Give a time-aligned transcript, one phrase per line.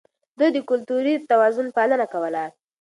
[0.39, 2.43] ده د کلتوري توازن پالنه کوله.